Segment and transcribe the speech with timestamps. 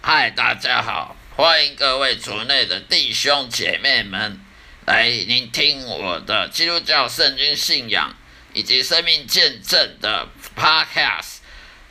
[0.00, 4.38] 嗨，大家好，欢迎各位族内的弟兄姐妹们
[4.86, 8.14] 来聆听我的基督教圣经信仰
[8.52, 11.38] 以及生命见证的 Podcast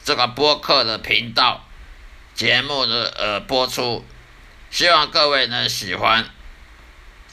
[0.04, 1.68] 这个播客的频道
[2.34, 4.06] 节目的呃播出，
[4.70, 6.30] 希望各位能喜欢。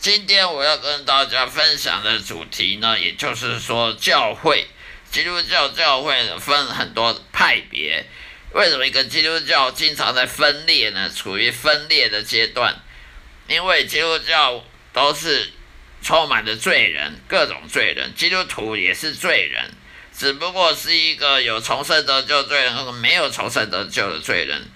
[0.01, 4.67] 今天我要跟大家分享的主题呢，也就是说教会，
[5.11, 8.07] 基督教教会分很多派别。
[8.53, 11.11] 为什么一个基督教经常在分裂呢？
[11.11, 12.81] 处于分裂的阶段，
[13.47, 15.53] 因为基督教都是
[16.03, 19.71] 充满着罪人，各种罪人，基督徒也是罪人，
[20.17, 24.69] 只不过是一个有重生得救罪人和没有重生得救的罪人，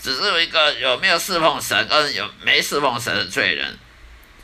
[0.00, 3.78] 只是一个有没有侍奉神跟有没侍奉神的罪人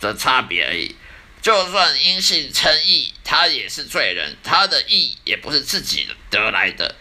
[0.01, 0.95] 的差别而已。
[1.43, 6.95] 就算因信称义，他也是罪人，他的义也不是自己得来的。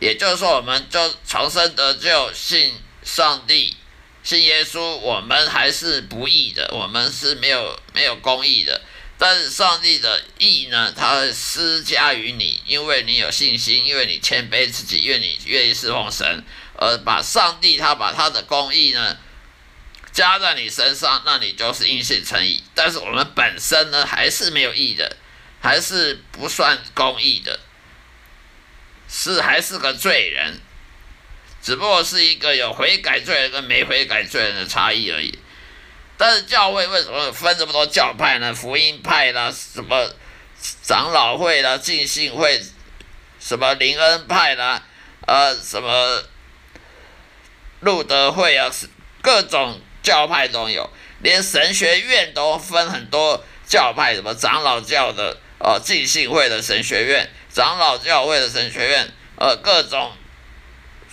[0.00, 3.76] 也就是说，我们就重生得救，信上帝，
[4.22, 8.80] 信耶稣，我们还是不义的，我们是没有没有公义的。
[9.18, 16.44] 但是上帝的义呢，他施加于你，因为你有信心，因为你谦卑自己，因为你愿意侍奉神，
[16.76, 19.16] 而把上帝他把他的公义呢
[20.12, 22.62] 加在你身上，那你就是因信成义。
[22.74, 25.16] 但是我们本身呢，还是没有义的，
[25.60, 27.60] 还是不算公义的。
[29.12, 30.60] 是还是个罪人，
[31.62, 35.38] 只不过是一个有悔改罪人跟没悔改罪人的差异而已。
[36.16, 38.54] 但是教会为什么分这么多教派呢？
[38.54, 40.14] 福音派啦，什么
[40.82, 42.62] 长老会啦，浸信会，
[43.38, 44.82] 什么灵恩派啦，
[45.26, 46.22] 呃，什么
[47.80, 48.70] 路德会啊，
[49.22, 50.90] 各种教派都有，
[51.20, 57.30] 连神学院都分很多教派，什么长老教的，哦，浸信会的神学院。
[57.52, 60.12] 长老教会的神学院，呃，各种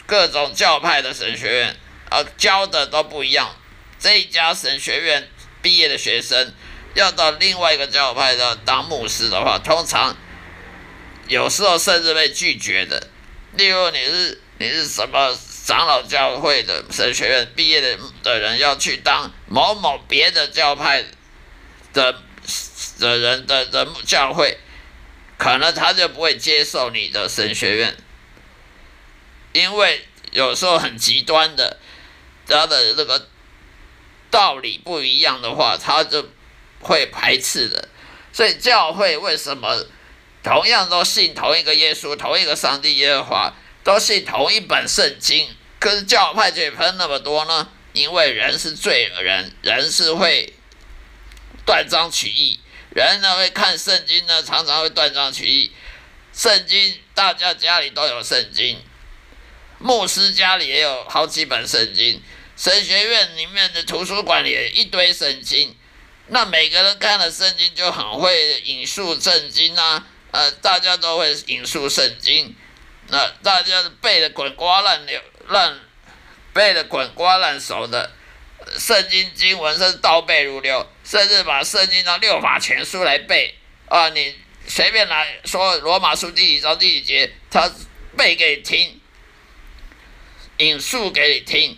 [0.08, 1.76] 各种教派的神学院，
[2.10, 3.56] 呃，教的都不一样。
[4.00, 5.30] 这一家神学院
[5.62, 6.54] 毕业的学生，
[6.94, 10.16] 要到另外一个教派的当牧师的话，通常
[11.28, 13.08] 有时候甚至被拒绝的。
[13.58, 21.04] 例如，你是你是什么长老教会的神学院毕业的的人，要去当某某别的教派
[21.92, 22.16] 的
[22.98, 24.58] 的人的的教会。
[25.38, 27.96] 可能他就不会接受你的神学院，
[29.54, 31.80] 因为有时候很极端的，
[32.48, 33.28] 他的那个
[34.30, 36.30] 道理不一样的话，他就
[36.82, 37.88] 会排斥的。
[38.32, 39.86] 所以教会为什么
[40.44, 43.54] 同样都信同一个耶稣、同一个上帝耶和华，
[43.84, 47.70] 都信同一本圣经，可是教派却分那么多呢？
[47.94, 50.54] 因为人是罪人，人是会
[51.66, 52.60] 断章取义。
[52.96, 55.72] 人呢会看圣经呢，常常会断章取义。
[56.32, 58.78] 圣经大家家里都有圣经，
[59.80, 62.22] 牧师家里也有好几本圣经，
[62.56, 65.76] 神学院里面的图书馆里一堆圣经。
[66.28, 72.56] 那每个人看了圣经就很会引述圣经啊，呃，大家都会引述圣经，
[73.08, 75.80] 那大家背的滚瓜烂流烂，
[76.54, 78.12] 背的滚瓜烂熟的。
[78.78, 83.56] 圣经经文是倒背如流，甚至把圣经的六法全书来背
[83.88, 84.10] 啊！
[84.10, 84.36] 你
[84.68, 87.72] 随便来说罗马书第几章第几节，他
[88.18, 89.00] 背给你听，
[90.58, 91.78] 引述给你听。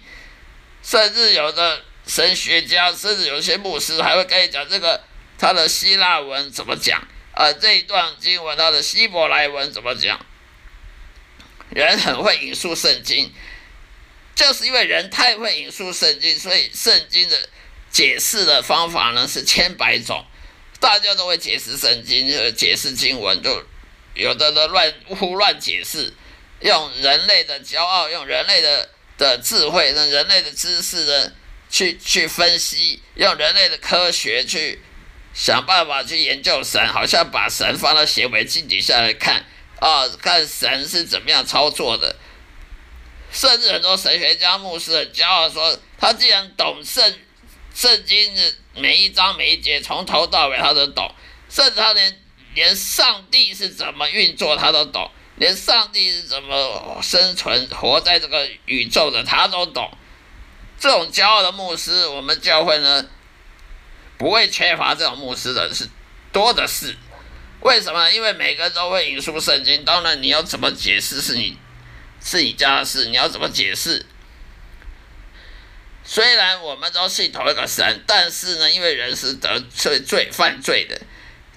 [0.82, 5.04] 甚至有的神学家，甚至有些牧师还会跟你讲这个
[5.38, 7.52] 他的希腊文怎么讲啊？
[7.54, 10.26] 这一段经文他的希伯来文怎么讲？
[11.70, 13.32] 人很会引述圣经。
[14.36, 17.50] 就是因为人太会引述圣经，所以圣经的
[17.92, 20.26] 解释的方法呢是千百种，
[20.80, 23.62] 大家都会解释圣经，就解释经文，就
[24.14, 26.14] 有的的乱胡乱解释，
[26.62, 31.32] 用人类的骄傲，用人类的的智慧，用人类的知识呢
[31.70, 34.82] 去去分析，用人类的科学去
[35.34, 39.46] 想办法去研究神，好像把神放到显微镜底下来看
[39.80, 42.16] 啊，看神是怎么样操作的。
[43.32, 47.20] 甚至很多神学家、牧师很骄傲说，他既然懂圣
[47.76, 48.42] 圣经的
[48.74, 51.14] 每一章每一节，从头到尾他都懂，
[51.48, 52.20] 甚至他连
[52.56, 59.90] 连上帝是怎么运作他都懂，连上帝是怎么生存活在这个宇宙的他都懂。
[60.78, 63.06] 这种骄傲的牧师，我们教会呢
[64.18, 65.90] 不会缺乏这种牧师的，是
[66.32, 66.96] 多的是。
[67.62, 68.10] 为什么？
[68.12, 71.58] 因为每个人都会引述圣经，当然你要怎么解释是你
[72.24, 74.06] 是你家的事，你要怎么解释？
[76.06, 81.00] 虽然我们都信同一个神，但是呢，因为人是得罪罪犯罪的，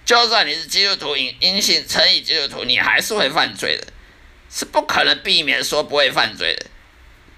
[0.05, 3.87] 就算你是基督徒，因因信称义基督徒，你还是会犯罪的，
[4.51, 6.67] 是不可能避免说不会犯罪的。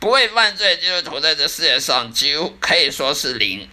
[0.01, 3.69] 不会犯罪基督徒在这世界上几乎可以说是零，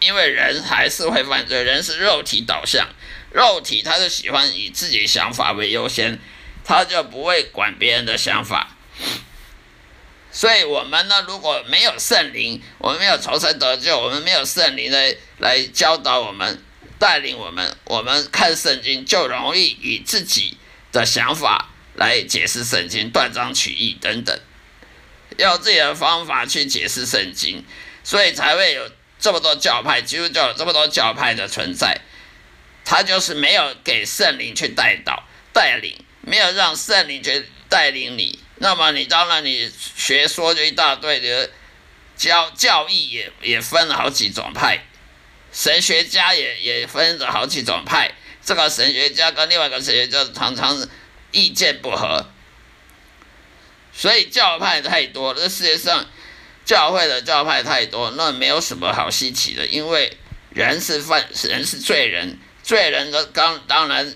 [0.00, 2.88] 因为人还是会犯罪，人是肉体导向。
[3.32, 6.18] 肉体他是喜欢以自己想法为优先，
[6.64, 8.76] 他就不会管别人的想法。
[10.30, 16.62] 所以，我们呢，如果没有圣灵，我们没有重生得救，我们没有圣灵来来教导我们、
[17.02, 20.56] 带领我们，我们看圣经就容易以自己
[20.92, 24.38] 的想法来解释圣经，断章取义等等，
[25.36, 27.64] 用自己的方法去解释圣经，
[28.04, 28.88] 所以才会有
[29.18, 32.00] 这么多教派，基督教有这么多教派的存在。
[32.84, 38.38] 他就是没有给圣灵去带导、带领，没有让圣灵去带领你。
[38.58, 41.50] 那么你当然你学说就一大堆的
[42.16, 44.84] 教教义也也分了好几种派，
[45.52, 48.12] 神学家也也分着好几种派。
[48.44, 50.88] 这个神学家跟另外一个神学家常常
[51.30, 52.26] 意见不合，
[53.92, 56.06] 所以教派太多，这世界上
[56.64, 60.16] 教会的教派太多，那没有什么好稀奇的，因为
[60.50, 62.38] 人是犯人是罪人。
[62.64, 64.14] 罪人的当当然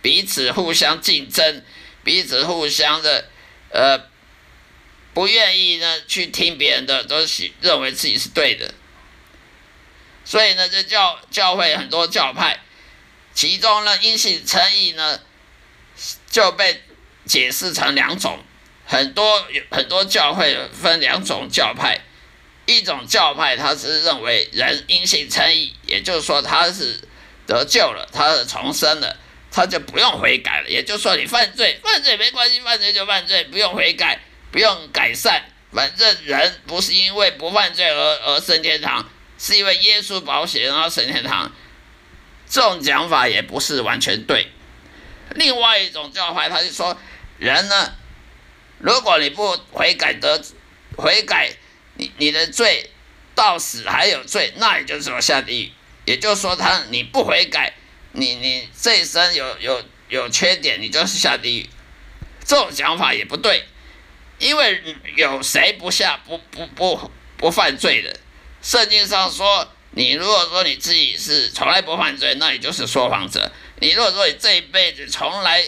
[0.00, 1.62] 彼此互相竞争，
[2.02, 3.28] 彼此互相的
[3.70, 4.08] 呃
[5.12, 8.72] 不愿意呢去听别人的，都是认为自己是对的。
[10.26, 12.60] 所以呢，这教教会很多教派，
[13.32, 15.18] 其中呢因信称义呢
[16.30, 16.82] 就被
[17.24, 18.38] 解释成两种，
[18.84, 22.00] 很多很多教会分两种教派，
[22.66, 27.00] 一种教派他是认为人因信称义，也就是说他是。
[27.48, 29.16] 得救了，他是重生了，
[29.52, 30.68] 他就不用悔改了。
[30.68, 34.18] 也就是说，你犯罪，犯罪没关系，犯罪就犯罪，不用悔改，
[34.50, 35.44] 不用改善。
[35.72, 39.08] 反正人不是因为不犯罪而而升天堂，
[39.38, 41.50] 是因为耶稣保险然后升天堂。
[42.48, 44.46] 这种讲法也不是完全对。
[45.30, 46.96] 另外一种教派，他就说，
[47.38, 47.92] 人呢，
[48.78, 50.40] 如果你不悔改得
[50.96, 51.50] 悔改，
[51.94, 52.90] 你你的罪
[53.34, 55.72] 到死还有罪，那也就是说下地狱。
[56.04, 57.74] 也就是说，他你不悔改，
[58.12, 61.66] 你你这一生有有有缺点，你就是下地狱。
[62.44, 63.64] 这种讲法也不对，
[64.38, 64.80] 因为
[65.16, 68.20] 有谁不下不不不不犯罪的？
[68.66, 73.40] 圣经上说，你如果说你自己是从来不犯罪，那你就是说谎者；
[73.78, 75.62] 你如果说你这一辈子从来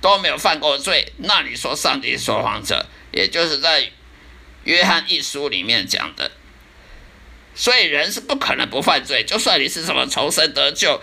[0.00, 3.90] 都没有犯过罪，那你说上帝说谎者，也就是在
[4.64, 6.30] 约翰一书里面讲的。
[7.54, 11.02] 所以人是不可能不犯罪，就算你是什么重生得救，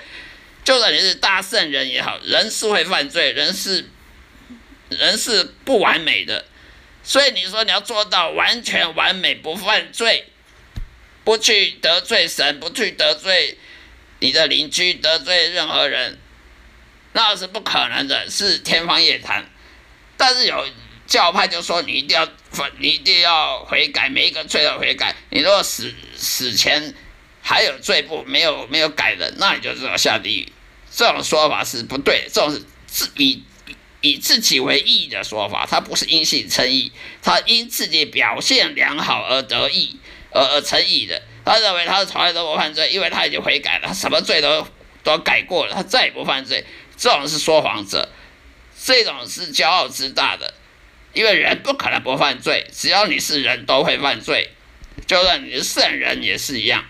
[0.64, 3.88] 就算你是大圣人也好，人是会犯罪，人是
[4.90, 6.46] 人是不完美的。
[7.04, 10.26] 所以你说你要做到完全完美不犯罪，
[11.26, 13.58] 不去得罪神，不去得罪
[14.20, 16.18] 你的邻居，得罪任何人，
[17.12, 19.44] 那是不可能的，是天方夜谭。
[20.16, 20.66] 但是有。
[21.08, 22.28] 教派就说你一定要，
[22.80, 25.16] 你一定要悔改，每一个罪都悔改。
[25.30, 26.96] 你如果死死前
[27.44, 30.52] 还有罪不没有没有改的，那你就知道下地狱。
[30.92, 33.44] 这种说法是不对，这种是自以
[34.02, 40.00] 以自己为义的说法，他不是因信称义，他因自己表现良好而得义
[40.36, 41.22] 呃而称义的。
[41.46, 44.68] 他认为他是从来都不犯罪，因为他已经悔改了，他什么罪都
[45.04, 46.66] 都改过了，他再也不犯罪。
[46.98, 48.10] 这种是说谎者，
[48.84, 50.54] 这种是骄傲自大的。
[51.14, 54.52] 因为人不可能不犯罪，只要你是人都会犯罪，
[55.08, 56.84] 就算你是圣人也是一样。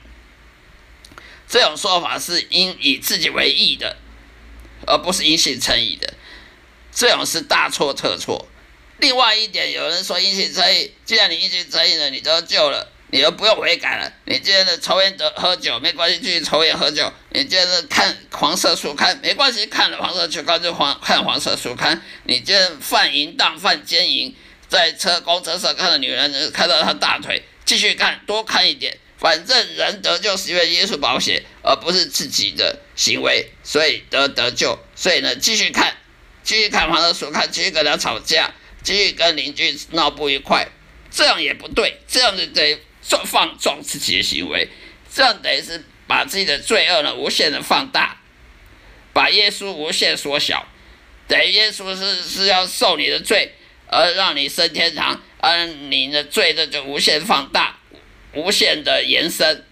[1.47, 3.97] 这种说法是因以自己为义的，
[4.87, 6.11] 而不是因信称义的，
[6.91, 8.47] 这种是大错特错。
[8.97, 12.91] 另外一点，有人说因信称义，既然你因信称义了，你得救了。
[13.11, 14.11] 你又不用悔改了。
[14.25, 17.11] 你今天的抽烟得喝酒没关系，继续抽烟喝酒。
[17.29, 22.01] 你今天的看黄色书刊没关系，看了黄色书刊就黄看黄色书刊。
[22.23, 24.35] 你今天犯淫荡犯奸淫，
[24.67, 28.97] 在车公车上看到女人，看到她大腿，继续看多看一点。
[29.17, 34.77] 反正人得救是因为耶稣保险，而不是自己的行为，所以得得救。
[34.95, 35.95] 所以呢，继续看，
[36.43, 40.67] 继续看黄色书刊，继续跟他吵架，继续跟邻居闹不愉快，
[41.09, 42.81] 这样也不对，这样子得。
[43.07, 44.67] 放放纵自己的行为，
[45.13, 48.17] 这样等于是把自己的罪恶呢无限的放大，
[49.13, 50.67] 把耶稣无限缩小，
[51.27, 53.53] 等于耶稣是是要受你的罪，
[53.87, 57.77] 而让你升天堂，而你的罪呢就无限放大，
[58.33, 59.63] 无限的延伸，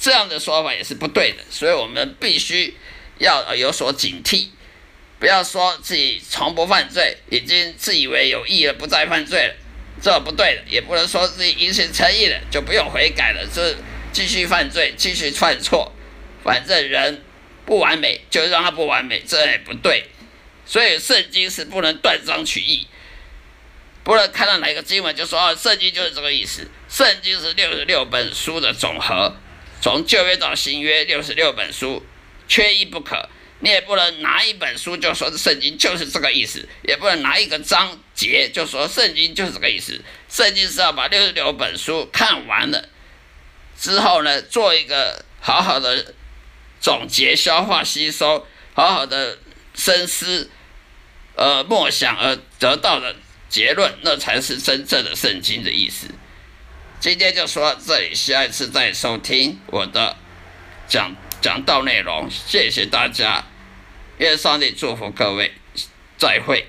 [0.00, 2.74] 这样的说法也是不对的，所以我们必须
[3.18, 4.48] 要有所警惕，
[5.18, 9.54] 不要说自己从不犯罪，已经自以为有意了，不再犯罪了，
[10.00, 13.76] 这不对的；也不能说自己因心诚意了，就不用悔改了，这
[14.12, 15.92] 继续犯罪，继续犯错。
[16.42, 17.22] 反正人
[17.66, 20.06] 不完美，就让他不完美，这也不对。
[20.64, 22.86] 所以圣经是不能断章取义。
[24.02, 26.66] 不能看到哪一个经文就说哦，圣经就是这个意思。
[26.88, 29.36] 圣经是六十六本书的总和，
[29.82, 32.02] 从旧约到新约，六十六本书，
[32.48, 33.28] 缺一不可。
[33.60, 40.02] 你也不能拿一本书就说圣经就是这个意思，也不能拿一个章节就说圣经就是这个意思。
[40.28, 42.88] 圣经是要把六十六本书看完了
[43.78, 46.14] 之后呢，做一个好好的
[46.80, 49.38] 总结、消化、吸收，好好的
[49.74, 50.50] 深思，
[51.36, 53.16] 呃，默想而得到的。
[53.50, 56.06] 结论，那才是真正的圣经的意思。
[57.00, 60.16] 今天就说这里，下一次再收听我的
[60.86, 62.28] 讲讲道内容。
[62.30, 63.44] 谢谢大家，
[64.20, 65.50] 愿上帝祝福各位，
[66.18, 66.66] 再会。